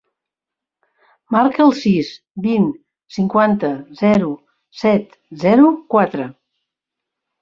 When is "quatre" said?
5.97-6.27